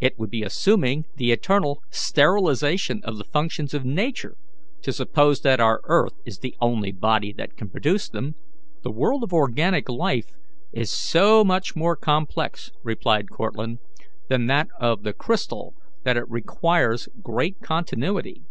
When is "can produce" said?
7.56-8.08